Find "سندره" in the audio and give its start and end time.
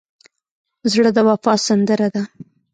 1.65-2.07